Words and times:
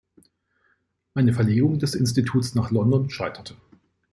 Eine 1.13 1.31
Verlegung 1.31 1.77
des 1.77 1.93
Institutes 1.93 2.55
nach 2.55 2.71
London 2.71 3.11
scheiterte. 3.11 3.55